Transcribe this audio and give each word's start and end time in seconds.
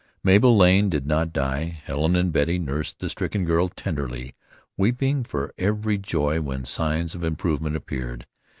Mabel 0.23 0.57
Lane 0.57 0.89
did 0.89 1.05
not 1.05 1.31
die. 1.31 1.79
Helen 1.83 2.15
and 2.15 2.33
Betty 2.33 2.57
nursed 2.57 2.97
the 2.97 3.07
stricken 3.07 3.45
girl 3.45 3.69
tenderly, 3.69 4.33
weeping 4.75 5.23
for 5.23 5.53
very 5.59 5.99
joy 5.99 6.41
when 6.41 6.65
signs 6.65 7.13
of 7.13 7.23
improvement 7.23 7.75
appeared. 7.75 8.25